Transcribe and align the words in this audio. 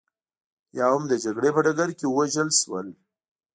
یا 0.77 0.85
هم 0.93 1.03
د 1.07 1.13
جګړې 1.23 1.49
په 1.55 1.61
ډګر 1.65 1.89
کې 1.99 2.05
ووژل 2.09 2.49
شول 2.59 2.87